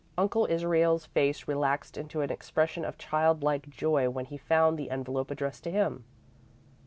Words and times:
Uncle 0.17 0.47
Israel's 0.49 1.05
face 1.05 1.47
relaxed 1.47 1.95
into 1.95 2.21
an 2.21 2.31
expression 2.31 2.83
of 2.83 2.97
childlike 2.97 3.69
joy 3.69 4.09
when 4.09 4.25
he 4.25 4.35
found 4.35 4.75
the 4.75 4.89
envelope 4.89 5.29
addressed 5.29 5.63
to 5.63 5.69
him. 5.69 6.03